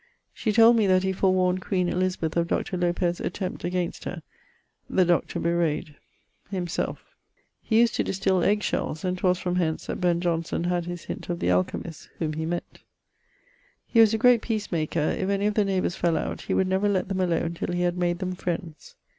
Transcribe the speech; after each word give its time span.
She 0.33 0.51
told 0.51 0.77
me 0.77 0.87
that 0.87 1.03
he 1.03 1.13
forewarned 1.13 1.63
Q. 1.63 1.85
Elizabeth 1.87 2.35
of 2.35 2.47
Dr. 2.47 2.75
Lopez 2.75 3.19
attempt 3.19 3.63
against 3.63 4.03
her 4.05 4.23
(the 4.89 5.05
Dr. 5.05 5.39
bewrayed, 5.39 5.93
himselfe). 6.49 7.05
He 7.61 7.77
used 7.81 7.93
to 7.97 8.03
distill 8.03 8.39
egge 8.41 8.63
shells, 8.63 9.05
and 9.05 9.15
'twas 9.15 9.37
from 9.37 9.57
hence 9.57 9.85
that 9.85 10.01
Ben 10.01 10.19
Johnson 10.19 10.63
had 10.63 10.85
his 10.87 11.03
hint 11.03 11.29
of 11.29 11.37
the 11.37 11.51
alkimist, 11.51 12.09
whom 12.17 12.33
he 12.33 12.47
meant. 12.47 12.79
He 13.85 13.99
was 13.99 14.11
a 14.11 14.17
great 14.17 14.41
peace 14.41 14.71
maker; 14.71 15.13
if 15.19 15.29
any 15.29 15.45
of 15.45 15.53
the 15.53 15.63
neighbours 15.65 15.95
fell 15.95 16.17
out, 16.17 16.41
he 16.41 16.55
would 16.55 16.67
never 16.67 16.89
lett 16.89 17.07
them 17.07 17.21
alone 17.21 17.53
till 17.53 17.71
he 17.71 17.83
had 17.83 17.95
made 17.95 18.17
them 18.17 18.33
friends. 18.33 18.95